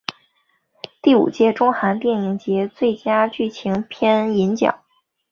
[0.99, 4.83] 第五届中韩电影节最佳剧情片银奖。